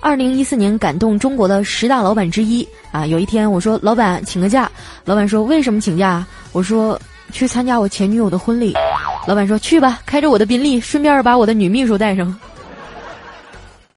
[0.00, 2.66] 二零一四年感动中国的十大老板之一。
[2.92, 4.70] 啊有一天我说老板请个假。
[5.04, 6.24] 老板说为什么请假？
[6.52, 7.00] 我说
[7.32, 8.74] 去参加我前女友的婚礼。
[9.26, 12.32] 老板说去吧开着我的宾利顺便把我的女秘书带上。